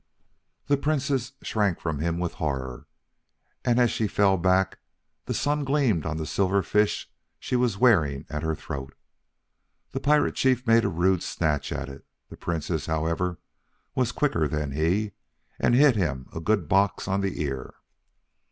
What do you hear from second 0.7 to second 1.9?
Princess shrank